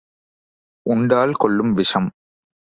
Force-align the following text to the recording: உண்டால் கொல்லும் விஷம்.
உண்டால் 0.85 1.33
கொல்லும் 1.33 1.73
விஷம். 1.73 2.09